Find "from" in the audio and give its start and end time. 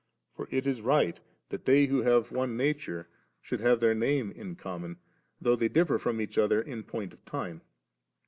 5.99-6.19